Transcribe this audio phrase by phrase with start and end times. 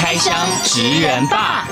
[0.00, 1.66] 开箱职人吧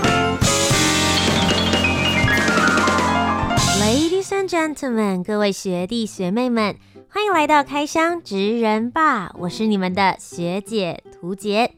[3.81, 6.77] ，Ladies and gentlemen，各位学弟学妹们，
[7.09, 11.73] 欢迎来到开箱职人吧，我是你们的学姐涂洁。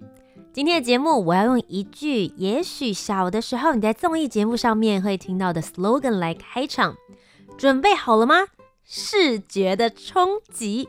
[0.55, 6.97] 今天的节目，我要用一句也许小的时候你在综艺节目上面会听到的 slogan 来开场。
[7.59, 8.47] 准备好了吗？
[8.87, 10.89] 视觉的冲击，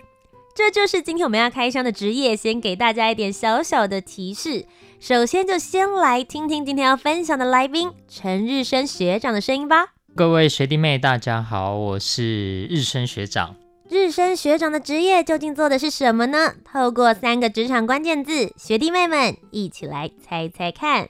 [0.56, 2.34] 这就是今天我们要开箱的职业。
[2.34, 4.66] 先给大家一点小小的提示。
[5.00, 9.94] 首先就先来听听今天要分享的来宾陈日升学长的声音吧。
[10.14, 13.56] 各位学弟妹，大家好，我是日升学长。
[13.90, 16.54] 日升学长的职业究竟做的是什么呢？
[16.66, 21.08] 透过三个职场关键字，学弟妹们一起来猜猜看。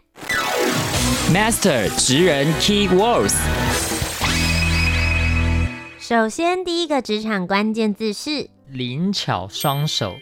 [1.33, 3.35] Master 职人 Key Words。
[5.97, 10.15] 首先，第一个职场关键字是灵巧双手。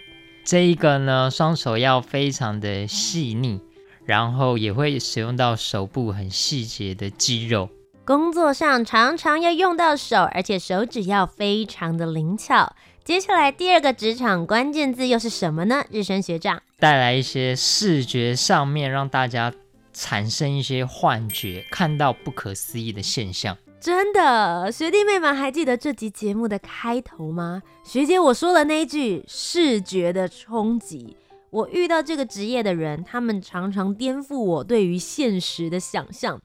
[0.48, 3.60] 这一个呢，双手要非常的细腻，
[4.06, 7.68] 然后也会使用到手部很细节的肌肉。
[8.06, 12.74] 工作上常常要用到手，而且手指要非常的灵巧。
[13.04, 15.84] 接下来第二个职场关键字又是什么呢？
[15.92, 19.54] 日升学长带来一些视觉上面让大家
[19.92, 23.58] 产生一些幻觉，看到不可思议的现象。
[23.88, 27.64] 真的，学弟妹们还记得这集节目的开头吗？
[27.86, 31.16] 学姐我说了那一句视觉的冲击。
[31.52, 36.42] 我遇到这个职业的人，他们常常颠覆我对于现实的想象。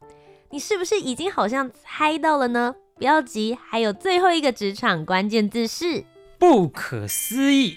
[0.50, 2.76] 你是不是已经好像猜到了呢？
[2.94, 6.04] 不要急，还有最后一个职场关键字是
[6.38, 7.76] 不可思议，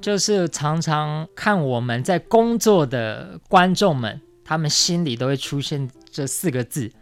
[0.00, 6.92] 就是常常看我们在工作的观众们，他们心里都会出现这四个字：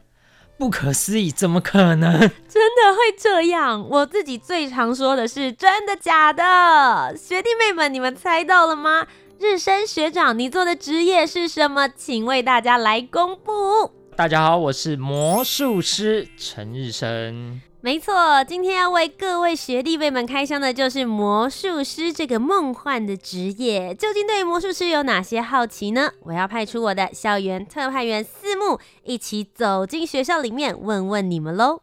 [0.59, 2.19] 不可思议，怎么可能？
[2.19, 3.89] 真的会这样？
[3.89, 7.17] 我自己最常说的是真的假的？
[7.17, 9.07] 学弟妹们，你们猜到了吗？
[9.39, 11.89] 日升学长，你做的职业是什么？
[11.89, 13.93] 请为大家来公布。
[14.17, 17.61] 大家好，我是魔术师陈日升。
[17.81, 23.95] 没错，今天要为各位学弟妹们开箱的就是魔术师这个梦幻的职业。
[23.95, 26.11] 究竟对魔术师有哪些好奇呢？
[26.25, 31.83] 我要派出我的校园特派员四木，一起走进学校里面问问你们喽。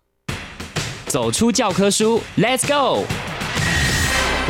[1.06, 3.06] 走出教科书，Let's go！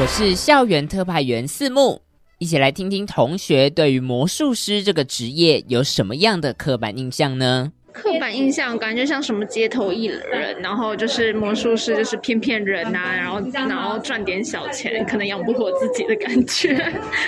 [0.02, 2.02] 我是校园特派员四木，
[2.40, 7.74] 一起来听听同学对于魔术师这个职业有什么样的刻板印象呢？
[7.96, 16.76] 刻板印象感觉像什么街头艺人，然后就是魔术师，就是骗骗人呐、啊，然后然后赚点小钱，可能养不活自己的感觉，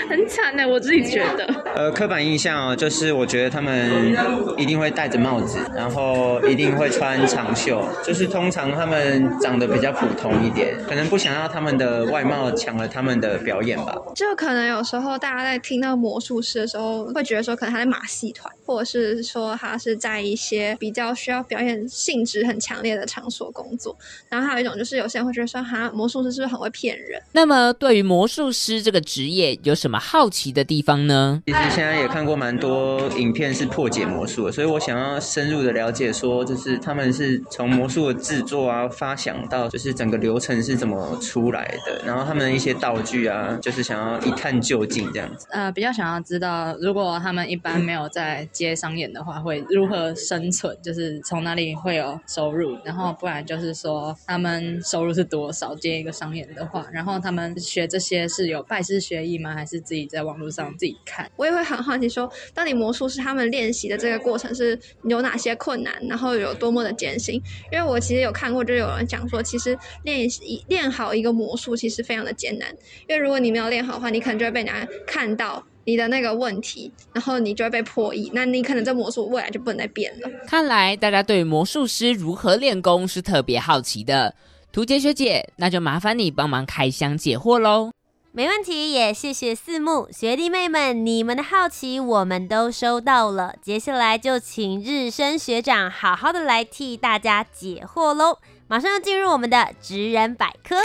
[0.10, 0.68] 很惨呢。
[0.68, 1.48] 我自己觉得。
[1.74, 4.14] 呃，刻板印象就是我觉得他们
[4.58, 13.96] 一定会戴着帽子，然后一定会穿长袖，就是通常他们长得比较普通一点，可能不想要他们的外貌抢了他们的表演吧。
[14.14, 20.68] 就可能有时候大家在听到魔术师的时候，会觉得说可能他在马戏团，或者是说他是在一些。
[20.80, 23.98] 比较需要表演性质很强烈的场所工作，
[24.30, 27.22] 然后还有一种就是有些人会觉得说，哈，魔术师是不是很会骗人？
[27.32, 31.42] 那么对于魔术师这个职业有什么好奇的地方呢？
[31.48, 45.48] 其实现在也看过蛮多影片是破解魔术的，所以我想要深入的了解，说就是他们是从魔术的制作啊、发想到就是整个流程是怎么出来的，然后他们的一些道具啊，就是想要一探究竟这样子。
[45.52, 50.48] 呃，比较想要知道，如果他们一般没有在接商演的话，会如何生？
[50.50, 59.54] 存就是从哪里会有收入，然后不然就是说他们收入是多少接一个商演的话，然后他们学这些是有拜师学艺吗？
[59.54, 61.30] 还是自己在网络上自己看？
[61.36, 67.36] 我也会很好奇说，当你魔术师他们练习的这个过程是有哪些困难，然后有多么的艰辛？
[67.72, 72.70] 因为我其实有看过，就有人讲说，其实练习练好一个魔术其实非常的艰难，
[73.08, 75.66] 因为如果你没有练好的话，你可能就会被人家看到。
[75.88, 80.30] 你的那个问题，然后你就会被破译，那你可能这魔术未来就不能再变了。
[80.46, 84.36] 看来大家对魔术师如何练功是特别好奇的。
[84.74, 87.92] 图杰学姐，那就麻烦你帮忙开箱解惑喽。
[88.34, 93.56] 没问题，也谢谢四木学弟妹们，你们的好奇我们都收到了。
[93.62, 98.40] 接下来就请日升学长好好的来替大家解惑喽。
[98.68, 100.76] 马上要进入我们的职人百科。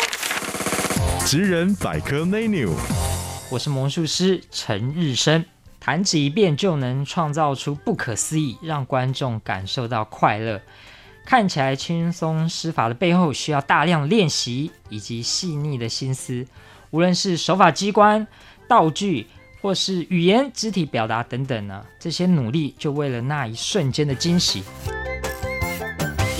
[1.26, 2.70] 职人百科 menu。
[3.52, 5.44] 我是魔术师陈日升，
[5.78, 10.58] 弹指一变就能创造出不可思议，让观众感受到快乐。
[11.26, 16.46] 看起来轻松施法的背后，需要大量练习以及细腻的心思。
[16.92, 18.26] 无论是手法机关、
[18.66, 19.26] 道具，
[19.60, 24.62] 或是语言、肢体表达等等呢，这些努力就为了那一瞬间的惊喜。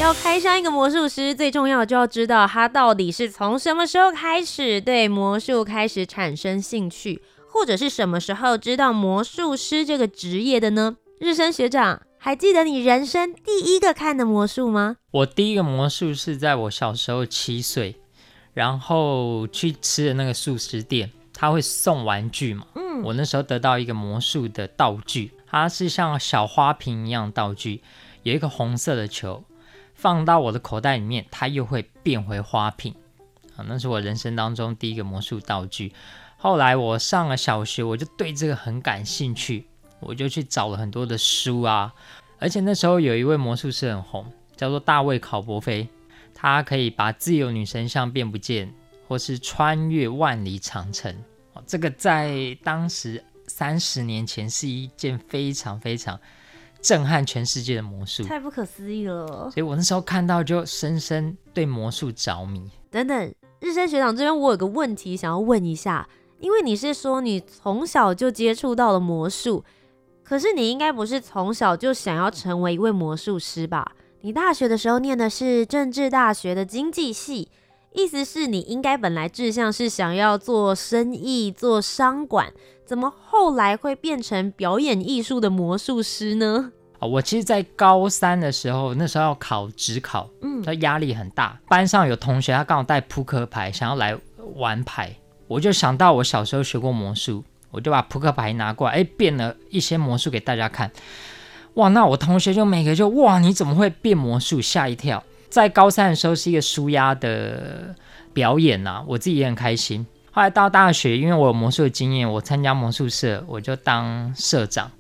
[0.03, 10.97] 要开箱一个魔术师，最重要就要知道他到底是从什么时候开始对魔术开始产生兴趣，或者是什么时候知道魔术师这个职业的呢？
[11.21, 14.97] 日升学长，还记得你人生第一个看的魔术吗？
[15.13, 17.95] 我第一个魔术是在我小时候七岁，
[18.55, 22.67] 然后去吃的那个素食店，他会送玩具嘛。
[22.75, 27.81] 嗯，我那时候得到一个魔术的道具，它是像小花瓶一样道具，
[28.25, 29.45] 有一个红色的球。
[30.03, 32.93] 放到我的口袋里面，它又会变回花瓶
[33.55, 33.63] 啊！
[33.69, 35.93] 那是我人生当中第一个魔术道具。
[36.37, 39.65] 后来我上了小学，我就对这个很感兴趣，
[40.01, 41.95] 我就去找了很多的书啊。
[42.41, 44.27] 而且那时候有一位魔术师很红，
[44.57, 45.87] 叫做大卫考伯菲，
[46.35, 48.75] 他可以把自由女神像变不见，
[49.07, 51.17] 或是穿越万里长城。
[51.65, 56.19] 这个在当时三十年前是一件非常非常。
[56.83, 59.49] 震撼全世界的魔术，太不可思议了！
[59.51, 62.69] 所以我那时候看到就深深对魔术着迷。
[62.91, 66.09] 等等，日升学长这边我有个问题想要问一下，
[66.41, 69.65] 因为你是说你从小就接触到了魔术，
[70.25, 73.93] 可是你应该不是从小就想要成为一位魔术师吧？
[74.23, 77.49] 你大学的时候念的是政治大学的经济系，
[77.95, 82.53] 意思是你应该本来志向是想要做生意、做商管。
[82.85, 86.73] 怎么后来会变成表演艺术的魔术师呢？
[86.99, 91.59] 啊，我其实，在高三的时候，那时候要考职考，嗯，他压力很大。
[91.69, 94.17] 班上有同学他刚好带扑克牌，想要来
[94.57, 95.17] 玩牌，
[95.47, 100.91] 我就想到我小时候学过魔术，我就把扑克牌拿过来，哎，变了一些魔术给大家看。
[101.75, 104.61] 哇，那我同学就每个就哇，你怎么会变魔术？
[104.61, 105.23] 吓一跳。
[105.53, 107.95] 在高三的时候是一个舒压的
[108.33, 110.07] 表演啊，我自己也很开心。
[110.31, 114.91] 后来到大学，因为我有魔术的经验，我参加魔术社，我就当社长，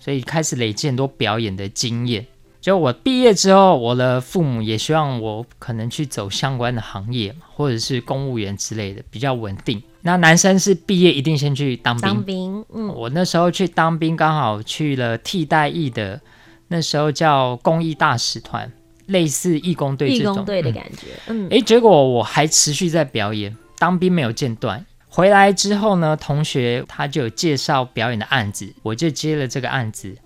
[0.00, 2.26] 所以开始累积很多表演的经验。
[2.60, 9.80] 就我毕业之后，我的父母也希望我可能去走相关的行业，或者是公务员之类的，比较稳定。
[10.00, 12.02] 那男生是毕业一定先去当兵。
[12.02, 16.20] 当兵，嗯，我那时候去当兵，刚好去了替代役的，
[16.66, 18.72] 那时候叫公益大使团，
[19.06, 20.32] 类似义工队这种。
[20.32, 21.48] 义工队的感觉，嗯。
[21.50, 23.56] 哎，结果我还持续在表演。
[23.76, 30.16] 当兵没有间断，回来之后呢，同学他就有介绍表演的案子，我就接了这个案子，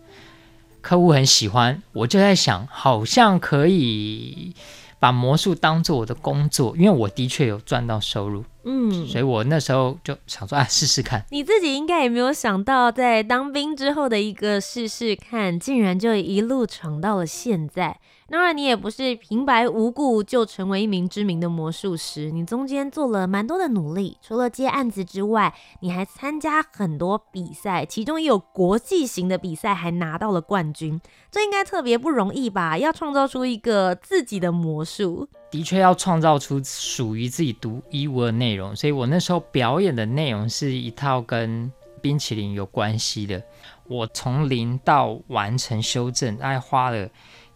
[0.80, 4.54] 客户很喜欢，我就在想，好像可以
[5.00, 11.24] 把魔术当做我的工作，因为我的确有赚到收入，嗯，所以我那时候就想说，啊，试试看。
[11.30, 17.98] 你自己应该也没有想到，在当兵之后的一个试试看，竟然就一路闯到了现在。
[18.30, 24.18] 当然，你也不是平白无故就成为一名知名的魔术师，你中间做了蛮多的努力。
[24.20, 31.00] 除了接案子之外，你还参加很多比赛，其中也有国际型的比赛，还拿到了冠军。
[31.30, 32.76] 这应该特别不容易吧？
[32.76, 38.76] 要创造出一个自己的魔术，的确要创造出属于自己独一无二的内容。
[38.76, 41.72] 所以我那时候表演的内容是一套跟
[42.02, 43.42] 冰淇淋有关系的。
[43.88, 47.08] 我从零到完成修正，大概花了。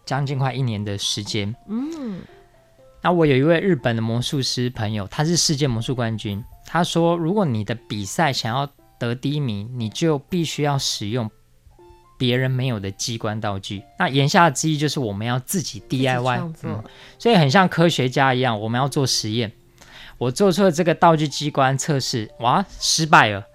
[0.05, 2.21] 将近快一年的时间，嗯，
[3.01, 6.43] 那我有一位日本的魔术师朋友，他是世界魔术冠军。
[6.65, 11.29] 他说，如果你的比赛想要得第一名，你就必须要使用
[12.17, 13.83] 别人没有的机关道具。
[13.99, 16.83] 那言下之意就是我们要自己 DIY，嗯，
[17.19, 19.51] 所以很像科学家一样，我们要做实验。
[20.17, 23.45] 我做出了这个道具机关测试，哇，失败了。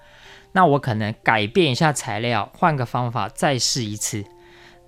[0.53, 4.25] 那我可能改变一下材料，换个方法再试一次。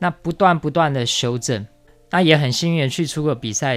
[0.00, 1.64] 那不断不断的修正，
[2.10, 3.76] 那也很幸运的去出个比赛，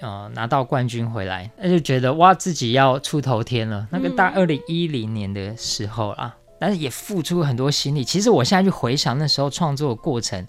[0.00, 3.88] 呃，拿到冠军回来，那就觉得哇，自己要出头天了。
[3.90, 8.04] 那个大二零一零年的时候啊，嗯、但是也付出很多心力。
[8.04, 10.46] 其实我现在去回想那时候创作的过程，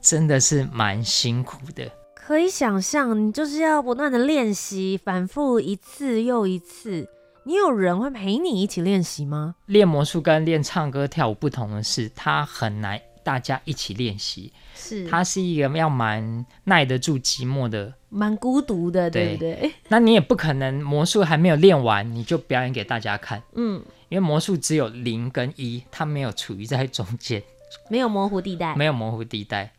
[0.00, 1.90] 真的是蛮辛苦的。
[2.14, 7.08] 可以想象，你就是要不断的练习，反复一次又一次。
[7.44, 9.54] 你有人会陪你一起练习吗？
[9.66, 13.00] 练魔术跟练唱歌跳舞不同的是，它很难。
[13.22, 19.54] 大家一起练习，是他是一个要蛮耐得住寂寞的，蛮孤独的，对不对？
[19.54, 27.42] 对， 那你也不可能魔术还没有练完你就表演给大家看，嗯，因为魔术只有零跟一，它没有处于在中间，
[27.88, 29.72] 没有模糊地带，没有模糊地带，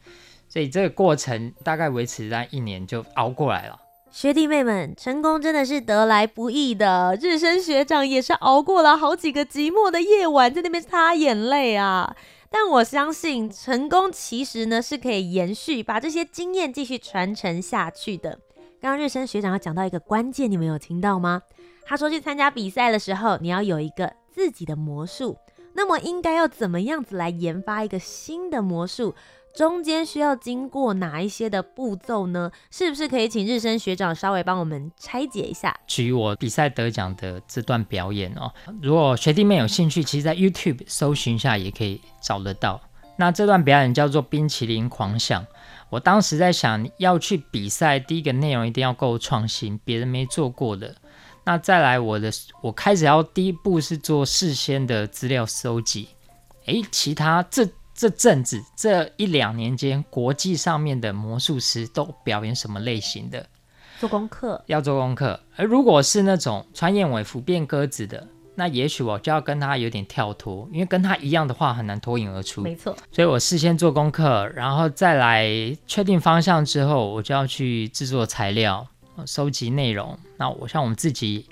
[0.48, 3.77] 所以这个过程大概维持在一年就熬过来了。
[4.12, 7.17] 学弟妹们，成功真的是得来不易的。
[7.21, 12.13] 日升学长也是熬过了好几个寂寞的夜晚，在那边擦眼泪啊。
[12.53, 18.38] 但我相信，成功其实呢是可以延续，把这些经验继续传承下去的。
[18.81, 21.43] 刚刚日升学长要讲到一个关键，你们有听到吗？
[21.86, 25.38] 他说去参加比赛的时候，你要有一个自己的魔术。
[25.74, 29.15] 那么应该要怎么样子来研发一个新的魔术？
[29.53, 32.51] 中间需要经过哪一些的步骤呢？
[32.70, 35.77] 是不是可以请日升学长稍微帮我们拆解一下？
[35.86, 42.79] 举我比赛得奖的这段表演哦，如果学弟妹有兴趣，其实在 YouTube 搜寻一下也可以找得到。
[43.17, 45.43] 那这段表演叫做《冰淇淋狂想》。
[45.89, 50.96] 我当时在想，要去比赛，第一个内容一定要够创新，别人没做过的。
[51.43, 52.31] 那再来，我的
[52.62, 56.08] 我开始要第一步是做事先的资料搜集。
[56.67, 57.67] 诶，其他这。
[57.93, 63.48] 这阵子这一两年间，国际上面的魔术师都表演什么类型的？
[64.00, 65.39] 做功课，要做功课。
[65.55, 72.62] 而如果是那种穿燕尾服变鸽子的，那也许我就要跟他有点跳脱，因为跟他一样的话很难脱颖而出。
[72.62, 75.48] 没错，所以我事先做功课，然后再来
[75.86, 78.88] 确定方向之后，我就要去制作材料，
[79.27, 80.17] 收集内容。
[80.38, 81.45] 那我像我们自己，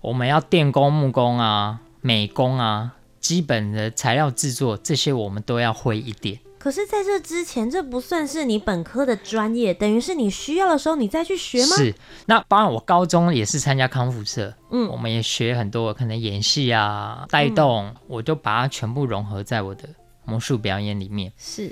[0.00, 2.95] 我们要电工、木工啊、美工啊。
[3.26, 6.38] 基本的材料制作这些我们都要会一点。
[6.60, 11.76] 可是，在这之前，这不算是你本科的专业，等于是你需要的时候你再去学吗？
[11.76, 11.92] 是。
[12.26, 19.88] 那当然，我高中也是参加康复社，嗯，我们也学很多，可能演戏啊、带动，嗯、我就把它全部融合在我的
[20.24, 21.32] 魔术表演里面。
[21.36, 21.68] 是。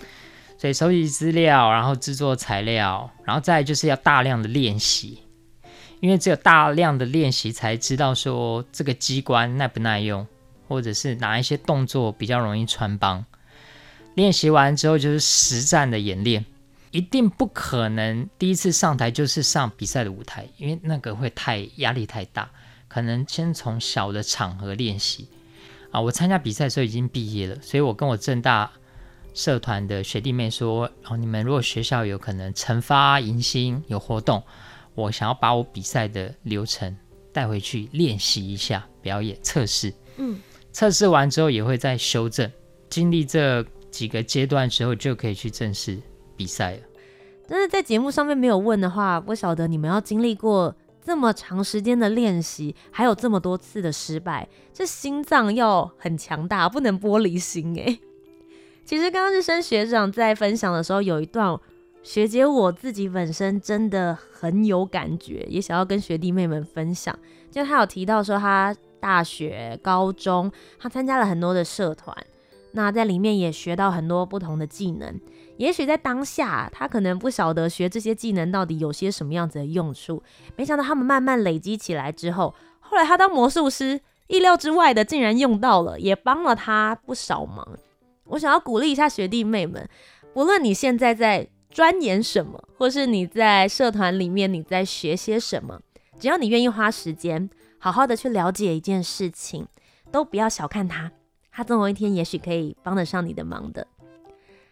[0.58, 5.20] 所以收集资料，然后制作材料，然后再就是要大量的练习，
[6.00, 10.26] 因为只有大量的练习才知道说这个机关耐不耐用。
[10.74, 13.24] 或者是哪一些动作比较容易穿帮，
[14.16, 16.44] 练习完之后就是实战的演练，
[16.90, 22.50] 一定不可能第一次上台就是上比赛的舞台，因为那个会太压力太大。
[22.88, 25.28] 可能先从小的场合练习
[25.90, 26.00] 啊。
[26.00, 28.70] 我参加比赛的时候已经毕业了，所以我跟我正大
[29.32, 34.42] 社团的学弟妹说：哦，你们如果学校有可能成发迎新有活动，
[34.94, 36.96] 我想要把我比赛的流程
[37.32, 39.92] 带回去练习一下，表演测试。
[40.18, 40.38] 嗯。
[40.74, 42.50] 测试完之后也会再修正，
[42.90, 45.96] 经历这几个阶段之后，就可以去正式
[46.36, 46.78] 比赛了。
[47.46, 58.00] 但是在节目上面没有问的话，不晓得你们要经历过这么长时间的练习，还有这么多次的失败，这心脏要很强大，不能玻璃心诶。
[58.84, 61.56] 其实刚刚日升学长在分享的时候，有一段
[62.02, 67.16] 学姐我自己本身真的很有感觉，也想要跟学弟妹们分享。
[67.48, 68.74] 就他有提到说他。
[69.04, 72.16] 大学、高中，他参加了很多的社团，
[72.72, 75.20] 那在里面也学到很多不同的技能。
[75.58, 80.22] 也许在当下，他可能不晓得学这些技能到底有些什么样子的用处。
[80.56, 87.78] 没想到他们慢慢累积起来之后，后来他当魔术师，意料之外的竟然用到了，也帮了他不少忙。
[88.28, 89.86] 我想要鼓励一下学弟妹们，
[90.32, 95.78] 无论你现在在钻研什么，或是你在社团里面你在学些什么，
[96.18, 97.50] 只要你愿意花时间。
[97.84, 99.66] 好好的去了解一件事情，
[100.10, 101.12] 都不要小看它，
[101.52, 103.86] 它总有一天也许可以帮得上你的忙的。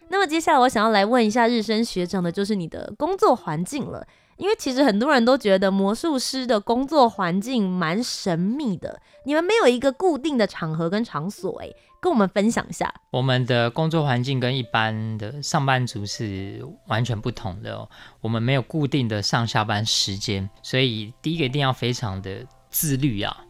[0.09, 4.07] 那么接下来我想要来问一下日升学长的，就是你的工作环境了，
[4.39, 12.95] 因为其实很多人都觉得魔术师的工作环境蛮神秘的，你们没有一个固定的场合跟场所，诶，跟我们分享一下。
[13.11, 17.87] 我们的工作环境跟一般的上班族是完全不同的哦，
[18.23, 22.47] 我们没有固定的上下班时间，所以第一个一定要非常的。
[22.73, 23.45] 自律啊，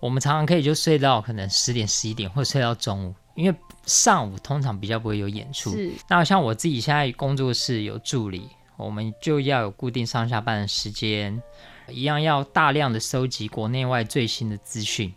[0.00, 5.72] 我们常常可以就睡到可能十点、十一点，或睡到中午，因为上午通常比较不会有演出。
[5.72, 5.92] 是。
[6.08, 11.42] 那像我自己现在工作室有助理，我们就要有固定上下班的时间，
[11.88, 15.12] 一样要大量的收集国内外最新的资讯。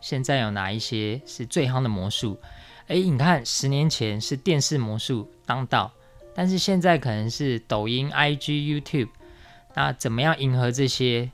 [0.00, 2.38] 现在有哪一些是最夯的魔术？
[2.88, 5.92] 哎，你看，十年前是电视魔术当道，
[6.34, 9.08] 但是现在可能是抖音、IG、YouTube。
[9.74, 11.30] 那怎么样迎合这些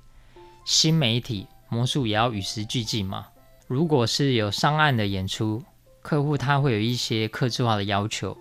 [0.65, 1.47] 新媒体？
[1.71, 3.29] 魔术也要与时俱进嘛。
[3.67, 5.63] 如果是有上岸的演出，
[6.03, 8.37] 客户他会有一些客制化的要求，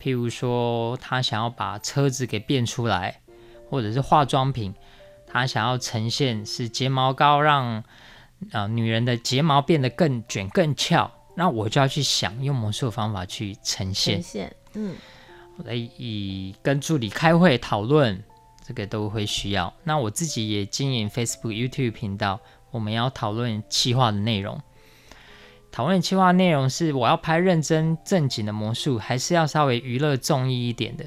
[0.00, 3.20] 譬如说他想要把车子给变出来，
[3.68, 4.72] 或者是化妆品，
[5.26, 7.84] 他想要呈现是睫毛膏让啊、
[8.52, 14.14] 呃、女人的睫毛变得更卷更翘，那我就要去想用魔术的方法去呈现。
[14.14, 14.94] 呈现，嗯，
[15.64, 18.22] 来以跟助理开会讨论。
[18.62, 19.72] 这个都会需要。
[19.84, 22.40] 那我自己也经营 Facebook、YouTube 频道，
[22.70, 24.60] 我们要讨论企划的内容。
[25.70, 31.06] 讨论企划内容是我要拍认真正经的魔术，还是要稍微娱乐综艺一点的？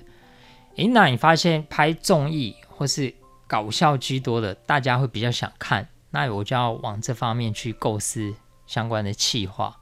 [0.78, 3.14] 诶，那你发现拍综艺或是
[3.48, 8.34] 搞笑居多的，大家会比较想看，那我就要往这方面去构思
[8.66, 9.78] 相关的企划。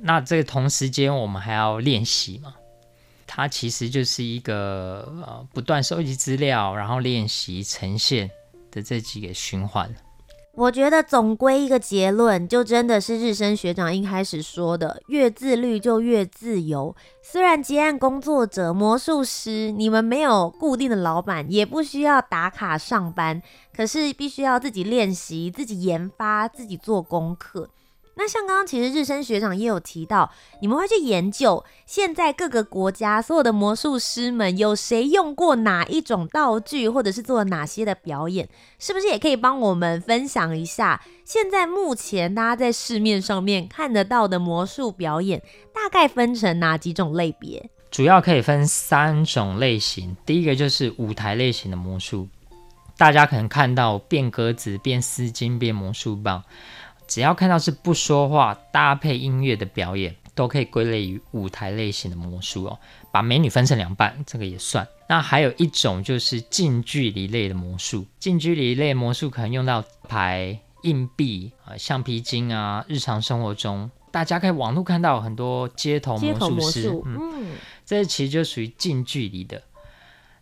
[0.00, 2.54] 那这个同时间我们还要练习嘛，
[3.28, 8.28] 它其实就是一个呃不断收集资料，然后练习呈现
[8.72, 9.94] 的这几个循环。
[10.54, 16.96] 我觉得总归一个结论，就真的是日升学长一开始说的，越自律就越自由。
[17.22, 23.40] 虽然接案工作者、魔术师，你们没有固定的老板，也不需要打卡上班，
[23.72, 27.70] 可是必须要自己练习、自己研发、自己做功课。
[28.18, 38.48] 那像刚刚其实日升学长也有提到，你们会去研究现在各个国家所有的魔术师们有谁用过哪一种道具，或者是做了哪些的表演，
[38.80, 41.00] 是不是也可以帮我们分享一下？
[41.24, 45.40] 现在目前大家在市面上面看得到的魔术表演，
[45.72, 47.70] 大概分成哪几种类别？
[47.88, 52.28] 主要可以分三种类型，第一个就是舞台类型的魔术，
[52.96, 56.42] 大家可能看到变鸽子、变丝巾、变魔术棒。
[57.08, 62.78] 只要看到是不说话搭配音乐的表演，都可以归类于舞台类型的魔术哦。
[63.10, 64.86] 把美女分成两半，这个也算。
[65.08, 72.84] 那还有一种就是近距离类的魔术，近距离类魔术可能用到牌、硬币啊、橡皮筋啊。
[72.86, 77.46] 日常生活中，大家可以网络看到很多街头魔术师，嗯，嗯，
[77.86, 79.62] 这其实就属于近距离的。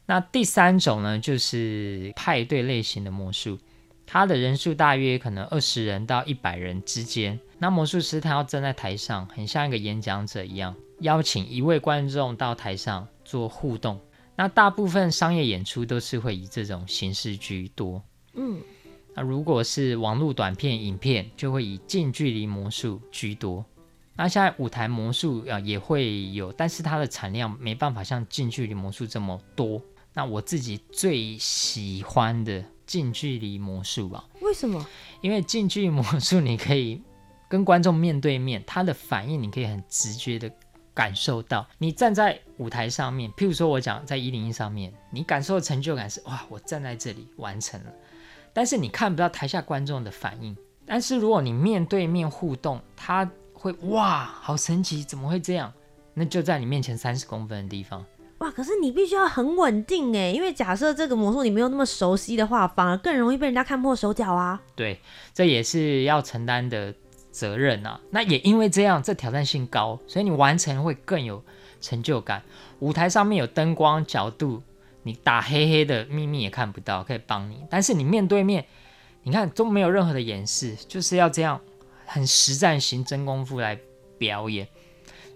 [0.06, 3.58] 那第三种呢，就是派对类型的魔术。
[4.06, 7.38] 他的人数大约可能二十人到一百人之间。
[7.58, 14.00] 那魔术师他要站在台上，很像一个演讲者一样，邀请一位观众到台上做互动。
[14.36, 18.02] 那大部分商业演出都是会以这种形式居多。
[18.34, 18.60] 嗯，
[19.14, 23.64] 那如果是网络短片、影片，就会以近距离魔术居多。
[24.14, 29.80] 那现在舞台魔术啊也会有，但是它的产量没办法像近距离魔术这么多。
[30.12, 32.62] 那我自己最喜欢的。
[32.86, 34.24] 近距离魔术吧？
[34.40, 34.86] 为什么？
[35.20, 37.02] 因为近距离魔术，你可以
[37.48, 40.50] 跟观众面对面，他的反应你可以很直觉的
[40.94, 41.66] 感受到。
[41.78, 47.92] 你站在舞台上面，譬如说我讲在一零一上面，你感受的成就感是哇，我站在这里完成了。
[48.52, 50.56] 但是你看不到台下观众的反应。
[50.86, 55.72] 但是如果你面对面互动，他会哇，好神奇，怎么会这样？
[56.14, 58.06] 那就在你面前三十公分的地方。
[58.38, 58.50] 哇！
[58.50, 64.60] 可是你必须要很稳定哎，因为假设这个魔术你没有那么熟悉的话，反而更容易被人家看破手脚啊。
[64.74, 65.00] 对，
[65.32, 66.94] 这也是要承担的
[67.30, 67.98] 责任啊。
[68.10, 71.42] 那也因为这样，这挑战性高，所以你完成会更有
[71.80, 72.42] 成就感。
[72.80, 74.62] 舞台上面有灯光角度，
[75.02, 77.62] 你打黑黑的秘密也看不到，可以帮你。
[77.70, 78.66] 但是你面对面，
[79.22, 81.58] 你看都没有任何的掩饰，就是要这样
[82.04, 83.80] 很实战型真功夫来
[84.18, 84.68] 表演。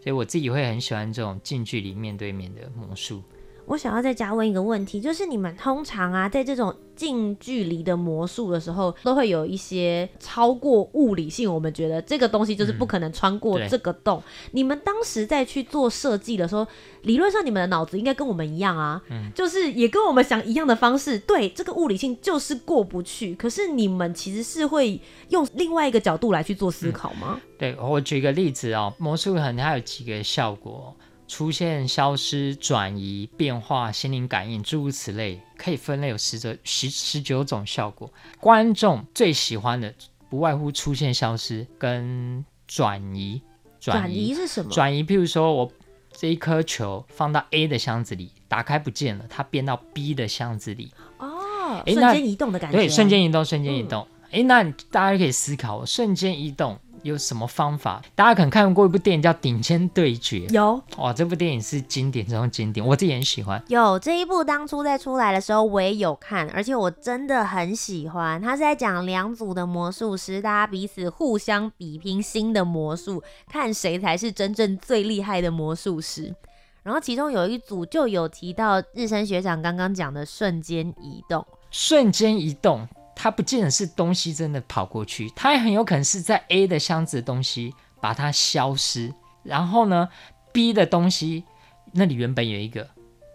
[0.02, 3.22] 所以我自己会很喜欢这种近距离面对面的魔术。
[3.70, 14.18] 我想要再加问一个问题，就是你们通常啊，在这种近距离的魔术的时候，都会有一些超过物理性，我们觉得这个东西就是不可能穿过这个洞。
[14.18, 16.66] 嗯、你们当时在去做设计的时候，
[17.02, 21.16] 理论上你们的脑子应该跟我们一样啊，嗯、就是也跟我们想一样的方式。
[21.20, 23.36] 对，这个物理性就是过不去。
[23.36, 27.40] 可是你们其实是会用另外一个角度来去做思考吗？
[27.40, 30.92] 嗯、对，我举个例子哦，魔术可能它有几个效果。
[31.30, 38.12] 出现、消失、转移、变化、心灵感应，诸如此类，可以分类有十则十十九种效果。
[38.40, 39.94] 观众最喜欢的
[40.28, 43.40] 不外乎出现、消失跟转移。
[43.78, 44.72] 转移，移是什么？
[44.72, 45.70] 转移，譬如说我
[46.10, 50.92] 这一颗球放到 A 的箱子里，打开不见了，它变到 B 的箱子里。
[51.18, 52.76] 哦，瞬间移动的感觉。
[52.76, 54.04] 对，瞬间移动，瞬间移动。
[54.32, 56.76] 哎、嗯，那大家可以思考，瞬间移动。
[57.02, 58.02] 有什么方法？
[58.14, 63.62] 大家可能看过一部电影叫《顶尖对决》，有哇，这部电影是经典中的经典，我自己很喜欢。
[63.68, 68.40] 有这一部当初在出来的时候，我也有看，而且我真的很喜欢。
[68.40, 76.34] 它是在讲两组的魔术师，大家彼此互相比拼新的魔术，看谁才是真正最厉害的魔术师。
[76.82, 82.88] 然后其中有一组就有提到日升学长刚刚讲的瞬间移动，瞬间移动。
[83.14, 90.08] 它不见得是东西真的跑过去，它也很有可能是在 A 的箱子的东西把它消失，然后呢
[90.52, 91.44] ，B 的东西
[91.92, 92.88] 那里原本有一个，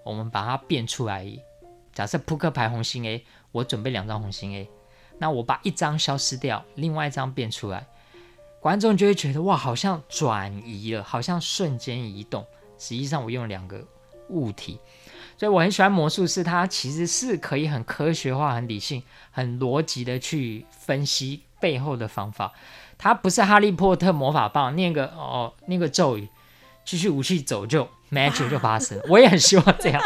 [0.03, 1.25] 我们把它变出来。
[1.93, 4.69] 假设扑克牌红心 A，我准备两张红心 A，
[5.17, 7.85] 那我把一张消失掉，另外一张变出来，
[8.59, 12.45] 观众就会觉得哇，好像转移了，好像瞬间移动。
[12.77, 13.85] 实际上我用了两个
[14.29, 14.79] 物体。
[15.37, 22.53] 所以我很喜欢魔术师，他其实是可以很科学化、很理性、很逻辑的去分析背后的方法。
[22.97, 26.29] 他不是哈利波特魔法棒，念个哦，那个咒语，
[26.85, 28.97] 继续武器走就 magic 就发生。
[29.09, 30.01] 我也很希望这样，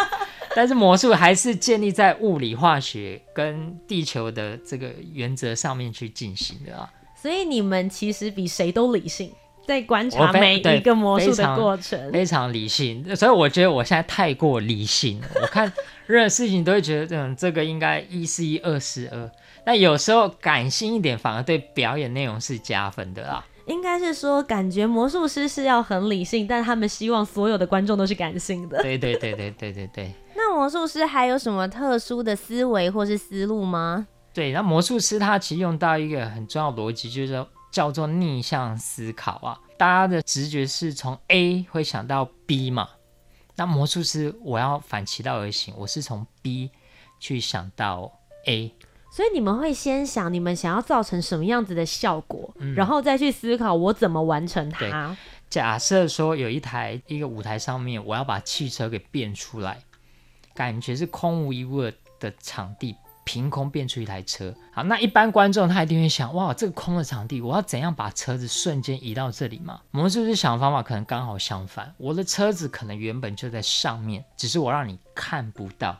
[0.55, 6.91] 但是魔术还是建立在物理化学跟地球的这个原则上面去进行的啊。
[7.21, 9.31] 所以你们其实比谁都理性，
[9.69, 13.15] 在观察每一个魔术的过程非，非常理性。
[13.15, 15.27] 所以我觉得我现在太过理性了。
[15.43, 15.71] 我看
[16.07, 19.31] 任何事情都会觉得，嗯，这个应该一是一，二是二。
[19.63, 23.45] 但有时候感性一点，反而对表演内容是加分的啦。
[23.67, 28.81] 应该是说，感觉魔术师是要很理性，但他们希望所有的观众都是感性的。
[28.81, 30.11] 对对对对对对对。
[30.35, 34.07] 那魔术师还有什么特殊的思维或是思路吗？
[34.33, 39.59] 对，那魔术师他其实用到一个很重要逻辑，就是叫做逆向思考啊。
[39.77, 42.89] 大家的直觉是从 A 会想到 B 嘛？
[43.55, 46.71] 那魔术师我要反其道而行，我是从 B
[47.19, 48.11] 去想到
[48.45, 48.73] A。
[49.11, 55.17] 所以你们会先想你们想要造成什么样子的效果，嗯、然后再去思考我怎么完成它。
[55.49, 59.79] 假设说有一台一个舞台上面，我要把汽车给变出来，
[60.53, 61.81] 感觉是空无一物
[62.19, 62.95] 的场地，
[63.29, 64.51] 凭空变出一台车。
[64.71, 69.79] 好，那一般观众他一定会想：哇，这个空的场地，我要怎样把车子瞬间移到这里嘛？
[69.91, 75.95] 魔术师想的方法可能刚好相反，我的车子可能原本就在上面，只是我让你看不到。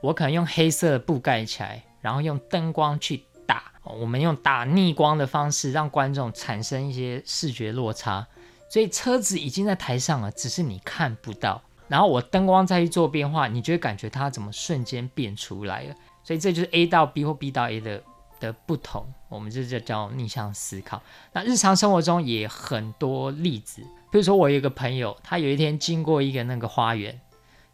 [0.00, 1.84] 我可能用黑色的布盖起来。
[2.00, 8.26] 然后用灯光去打，我们用打逆光的方式让观众产生一些视觉落差，
[8.70, 11.60] 所以车子已经在台上了，只是你看不到。
[11.88, 15.94] 然后我灯光再去做变化，你就会感觉它怎么瞬间变出来了。
[16.28, 18.02] 所以这就是 A 到 B 或 B 到 A 的
[18.38, 21.00] 的不同，我们这就叫逆向思考。
[21.32, 23.80] 那日常生活中也很多例子，
[24.12, 27.18] 比如说我有一个朋友，他有一天经过一个那个花园，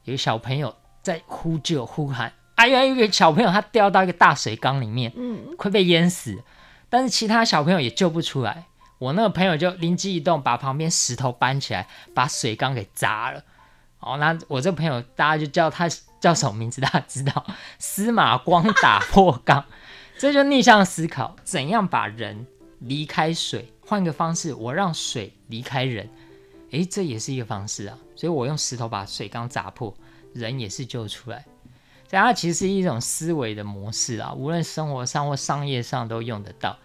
[0.05, 2.33] 有个小朋友在呼救呼喊。
[2.55, 6.40] 啊，原来有个小朋友他掉到一个大水缸里面，嗯，快被淹死，
[6.88, 8.67] 但是其他小朋友也救不出来。
[9.01, 13.43] 我那个朋友就灵机一动，把旁边石头搬起来，把水缸给砸了。
[13.99, 15.88] 哦，那我这朋友大家就叫他
[16.25, 16.81] 叫什么名字？
[16.81, 17.45] 大家知道？
[17.79, 19.63] 司马光打破缸，
[20.17, 22.47] 这就逆向思考，怎样把人
[22.79, 23.71] 离开水？
[23.87, 26.09] 换个方式，我让水离开人，
[26.71, 27.99] 诶，这也是一个方式啊。
[28.17, 29.95] 所以我用石头把水缸砸破，
[30.33, 31.45] 人也是救出来。
[32.09, 36.79] 它其实是一种思维的模式啊，无论生活上或商业上都用得到。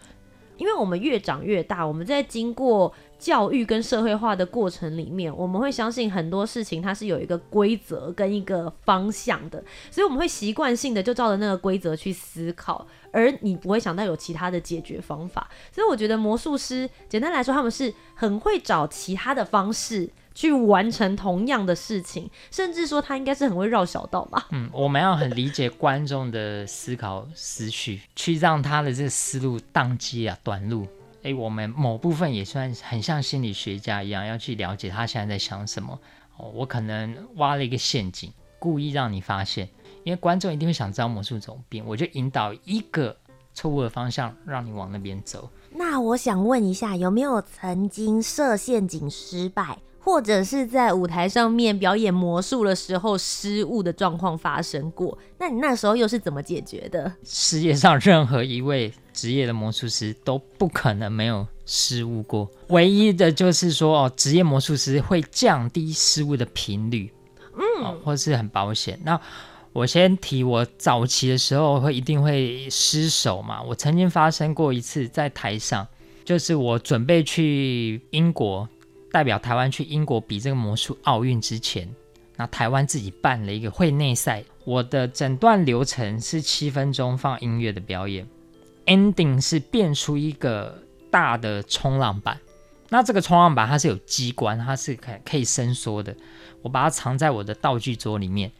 [0.57, 15.49] 因为我们越长越大，我们在经过教育跟社会化的过程里面，我们会相信很多事情它是有一个规则跟一个方向的，所以我们会习惯性的就照着那个规则去思考，而你不会想到有其他的解决方法。
[15.71, 20.09] 所以我觉得魔术师，简单来说，他们是很会找其他的方式。
[20.35, 24.47] 去完成同样的事情，甚至说他应该是很会绕小道吧。
[24.51, 30.87] 嗯，我们要很理解观众的思考思绪，去让他的这个思路宕机啊，短路。
[31.23, 35.99] 诶，我们某部分也算很像心理学家一样，要去了解他现在在想什么。
[36.37, 39.67] 哦，我可能挖了一个陷阱，故意让你发现，
[40.03, 43.17] 因为观众一定会想知道魔术怎么变，我就引导一个
[43.53, 45.49] 错误的方向，让你往那边走。
[45.71, 49.77] 那我想问一下，有没有曾经设陷阱失败？
[49.99, 57.11] 或者是在舞台上面表演魔术的时候失误的状况发生过，那你那时候又是怎么解决的？
[57.23, 67.11] 世界上任何一位职业的魔术师都不可能没有失误过，唯一的就是说哦，职业魔术师会降低失误的频率，
[67.53, 68.99] 嗯、哦，或是很保险。
[69.03, 69.19] 那
[69.73, 75.85] 我先提，我早期的时候会一定会失手嘛，我曾经发生过一次在台上，
[76.25, 78.67] 就是我准备去英国。
[79.11, 81.89] 代表台湾去英国比这个魔术奥运之前，
[82.35, 84.43] 那台湾自己办了一个会内赛。
[84.65, 88.27] 我的整段流程是七分钟放音乐的表演
[88.85, 90.77] ，ending 是变出一个
[91.09, 92.39] 大的冲浪板。
[92.89, 96.15] 那这个冲浪板它是有机关，它是可可以伸缩的。
[96.61, 98.51] 我把它藏在我的道具桌里面。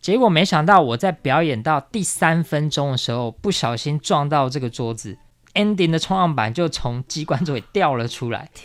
[0.00, 5.16] 结果没想到我在表演到第三分钟的时候，不小心撞到这个桌子
[5.54, 8.50] ，ending 的冲浪板就从机关座位掉了出来。
[8.52, 8.64] 天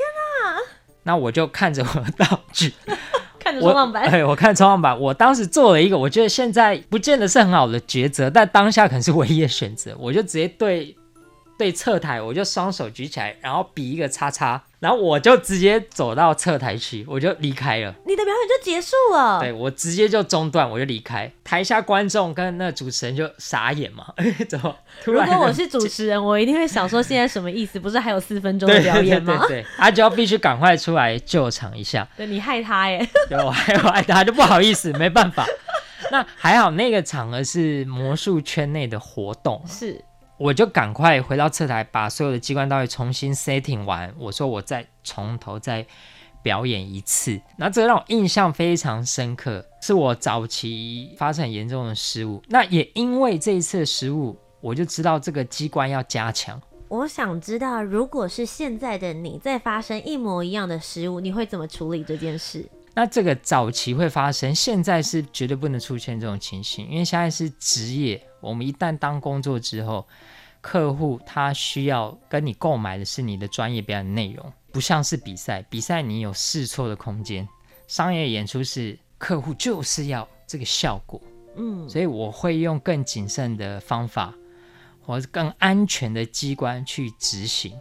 [1.08, 2.74] 那我就看着我的道具，
[3.39, 5.00] 看着冲浪板，哎，我看冲浪板。
[5.00, 9.96] 我当时做了一个，我觉得现在不见得是很好的抉择，但当下可能是唯一的选择。
[9.98, 10.93] 我就直接对
[11.58, 14.62] 对侧台，我就双手举起来，然后比一个叉叉。
[14.80, 17.96] 然后我就直接走到侧台去，我就离开了。
[18.06, 19.40] 你的表演就结束了？
[19.40, 21.32] 对，我直接就中断，我就离开。
[21.44, 24.13] 台下观众跟那主持人就傻眼嘛，
[24.48, 24.76] 怎么？
[25.06, 27.80] 如果我是主持人，我一定会想说现在什么意思？
[27.80, 29.38] 不是还有四分钟的表演吗？
[29.40, 32.08] 对，对，对，对，他就要必须赶快出来救场一下。
[32.16, 33.04] 对，你害他耶？
[33.28, 35.44] 对，我害我害他，就不好意思，没办法。
[36.12, 40.00] 那还好，那个场合是魔术圈内的活动，是。
[40.38, 44.13] 我就赶快回到侧台，把所有的机关道具重新 setting 完。
[44.19, 45.86] 我说我再从头再
[46.43, 47.41] 表演一次。
[47.58, 52.43] 那这个让我印象非常深刻，是我早期发生很严重的失误。
[52.50, 56.62] 那也因为这一次的失误，我就知道这个机关要加强。
[56.88, 62.63] 我想知道，如果是现在的你再发生一模一样的失误，你会怎么处理这件事？
[62.93, 68.23] 那这个早期会发生，现在是绝对不能出现这种情形，因为现在是职业。
[68.39, 70.08] 我们一旦当工作之后，
[70.62, 75.62] 客户他需要跟你购买的是你的专业表演内容，不像是比赛。
[75.69, 77.47] 比赛你有试错的空间，
[77.88, 81.21] 商业演出是客户就是要这个效果。
[81.56, 84.34] 嗯，所以我会用更谨慎的方法，
[85.02, 87.73] 或者更安全的机关去执行。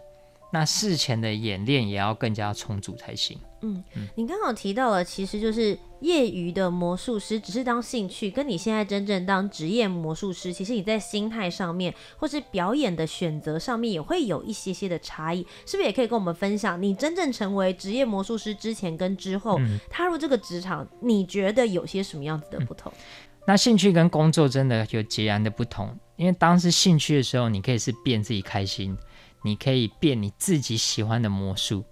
[0.51, 3.37] 那事前的演练也要更加充足才行。
[3.61, 3.83] 嗯，
[4.15, 22.91] 你刚好提到了，其实就是业余的魔术师只是当兴趣，跟你现在真正当职业魔术师，其实你在心态上面或是表演的选择上面也会有一些些的差异，是不是也可以跟我们分享你真正成为职业魔术师之前跟之后、嗯、踏入这个职场，你觉得有些什么样子的不同？
[22.95, 23.01] 嗯、
[23.47, 28.95] 那兴趣跟工作真的有截然的不同，因为当时兴趣的时候，你可以是变自己开心，
[29.43, 31.83] 你可以变你自己喜欢的魔术。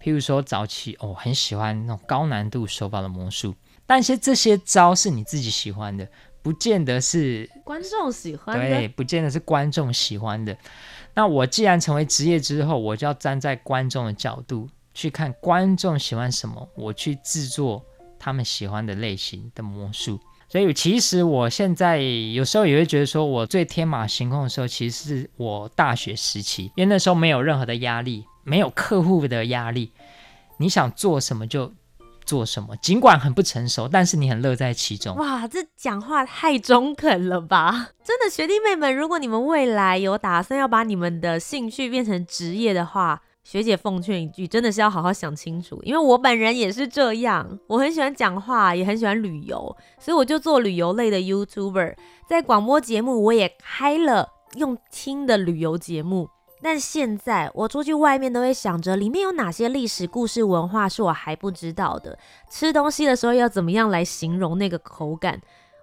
[0.00, 3.54] 譬如说早期哦，很喜欢那种高难度手法的魔术，
[3.86, 6.08] 但是这些招是你自己喜欢的，
[6.42, 8.68] 不见得是观众喜欢的。
[8.68, 10.56] 对，不见得是观众喜欢的。
[11.14, 17.84] 那我既然成为职业之后，我就要站在观众的角度去看观众喜欢什么，我去制作
[18.18, 20.20] 他们喜欢的类型的魔术。
[20.56, 28.24] 所以其实我现在有时候也会觉得说，我最天马行空的时候，其实是我大学时期，因为那时候没有任何的压力。
[28.42, 29.92] 没有客户的压力，
[30.58, 31.74] 你想做什么就
[32.24, 35.14] 做什么，尽管很不成熟，但是你很乐在其中。
[35.16, 37.90] 哇，这讲话太中肯了吧！
[38.02, 45.80] 真的，学弟妹们，如果你们未来有打算要把你们的兴趣变成职业的话，学姐奉劝一句，真的是要好好想清楚。
[45.84, 51.94] 因为我本人也是这样，我很喜欢讲话，也很喜欢旅游，所以我就做旅游类的 YouTuber，
[52.28, 56.28] 在广播节目我也开了用听的旅游节目。
[56.60, 62.18] 但现在我出去外面都会想着里面有哪些历史故事文化是我还不知道的。
[62.50, 65.40] 吃东西的时候要怎么样来形容那个口感？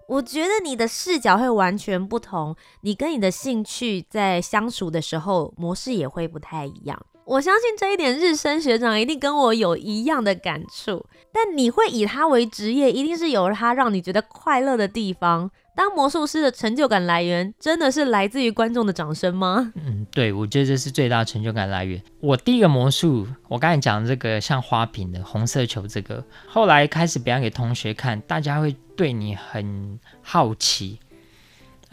[0.09, 7.01] 我觉得你的视角会完全不同，你跟你的兴趣在相处的时候模式也会不太一样。
[7.25, 11.05] 我相信这一点日升学长一定跟我有一样的感触。
[11.31, 15.49] 但你会以他为职业，一定是有他让你觉得快乐的地方。
[15.75, 19.73] 当魔术师的成就感来源，真的是来自于观众的掌声吗？
[19.75, 21.99] 嗯，对，我觉得这是最大成就感来源。
[22.19, 30.99] 我第一个魔术，我刚才讲这个像花瓶的红色球，这个后来开始表演给同学看，大家会对你很好奇，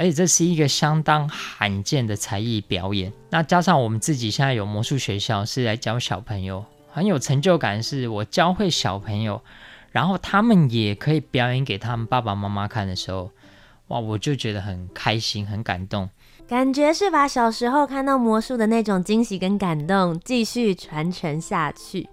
[0.00, 3.12] 而且这是一个相当罕见的才艺表演。
[3.28, 7.82] 那加上我们自己现在有魔术学校，是来教小朋友，很有成就感。
[7.82, 9.42] 是我教会小朋友，
[9.90, 13.30] 然后他们也可以表演给他们爸爸妈妈看的时候。
[13.88, 16.08] 哇，我就觉得很开心，很感动，
[16.48, 22.08] 感觉是把小时候看到魔术的那种惊喜跟感动继续传承下去。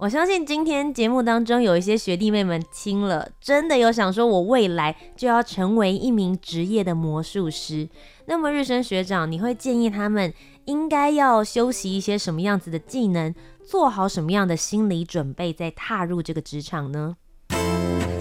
[0.00, 7.86] 我相信今天节目当中有一些学弟妹们听了，真的有想说，我未来就要成为一名职业的魔术师。
[8.24, 10.32] 那么日升学长，你会建议他们
[10.64, 17.14] 应该要修习一些什么样子的技能，做好什么样的心理准备，再踏入这个职场呢？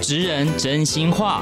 [0.01, 1.41] 职人真心话。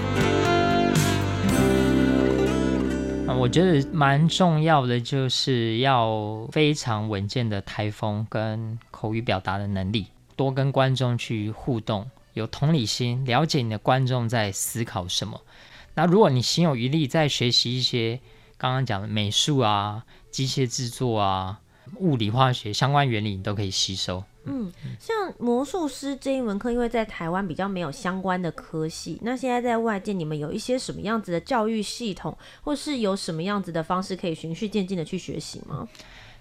[3.40, 15.42] 我觉得蛮重要的，就是要非常稳健的台风跟口语表达的能力，多跟观众去互动，有同理心，了解你的观众在思考什么。
[15.96, 18.22] 那如果你心有余力，在学习一些
[18.58, 21.60] 刚刚讲的美术啊、机械制作啊、
[21.98, 24.24] 物理化学相关原理，你都可以吸收。
[24.50, 35.86] 嗯，像魔术师这一门课，因为在台湾比较没有相关的科系，那现在在外界你们有一些什么样子的教育系统，或是有什么样子的方式可以循序渐进的去学习吗？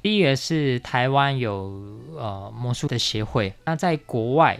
[0.07, 4.57] 第一个是台湾有呃魔术的协会，那在国外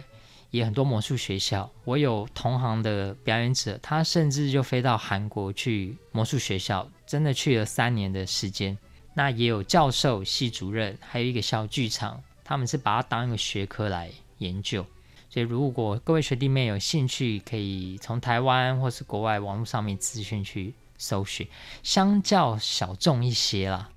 [0.51, 8.77] 也很多魔术学校，我有同行的表演者，他甚至就飞到韩国去魔术学校，真的去了三年的时间。
[9.13, 12.21] 那也有教授、系主任，还有一个小剧场。
[12.43, 14.85] 他们是把它当一个学科来研究，
[15.29, 21.47] 所以如果各位学弟妹有兴趣，可以从台湾或是国外网络上面资讯去搜寻，
[21.83, 23.89] 相较小众一些啦。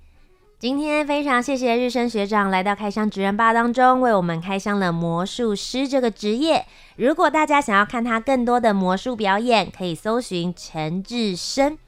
[0.61, 6.67] 今天非常谢谢日升学长来到开箱职人吧当中，为我们开箱了魔术师这个职业。
[6.97, 11.79] 如果大家想要看他更多的魔术表演，可以搜寻陈志升。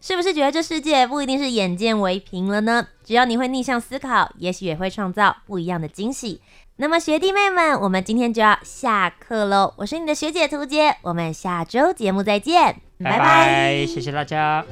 [0.00, 2.88] 是不是觉得这世界不一定是眼见为凭了呢？
[3.04, 6.40] 只要你会逆向思考，也许也会创造不一样的惊喜。
[6.78, 9.72] 那么学弟妹们，我们今天就要下课喽。
[9.76, 14.64] 我是你的学姐屠洁，我们下周节目再见，拜拜，谢谢大家。